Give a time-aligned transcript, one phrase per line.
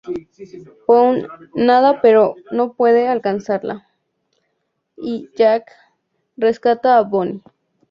[0.87, 3.87] Boone nada pero no puede alcanzarla,
[4.97, 5.71] y Jack
[6.37, 7.43] rescata a Boone.